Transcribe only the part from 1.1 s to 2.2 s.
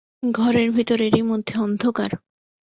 মধ্যে অন্ধকার!